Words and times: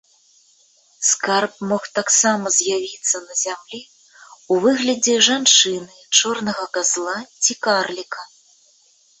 Скарб 1.09 1.53
мог 1.71 1.83
таксама 1.97 2.45
з'явіцца 2.57 3.17
на 3.27 3.33
зямлі 3.43 3.81
ў 4.51 4.53
выглядзе 4.65 5.15
жанчыны, 5.29 5.93
чорнага 6.21 6.65
казла 6.79 7.15
ці 7.43 7.53
карліка. 7.69 8.21